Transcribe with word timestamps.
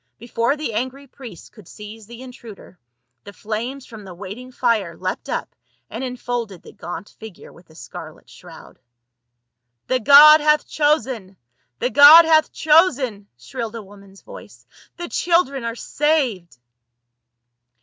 Before 0.17 0.57
the 0.57 0.73
angry 0.73 1.05
priests 1.05 1.49
could 1.49 1.67
seize 1.67 2.07
the 2.07 2.23
intruder, 2.23 2.79
the 3.23 3.31
flames 3.33 3.85
from 3.85 4.03
the 4.03 4.15
waiting 4.15 4.51
fire 4.51 4.97
leapt 4.97 5.29
up 5.29 5.55
and 5.91 6.03
enfolded 6.03 6.63
the 6.63 6.71
gaunt 6.73 7.15
figure 7.19 7.53
with 7.53 7.69
a 7.69 7.75
scarlet 7.75 8.27
shroud. 8.27 8.79
"The 9.85 9.99
god 9.99 10.41
hath 10.41 10.67
chosen! 10.67 11.37
The 11.77 11.91
god 11.91 12.25
hath 12.25 12.51
chosen!" 12.51 13.27
shrilled 13.37 13.75
a 13.75 13.83
woman's 13.83 14.23
voice." 14.23 14.65
The 14.97 15.07
children 15.07 15.63
are 15.65 15.75
saved 15.75 16.57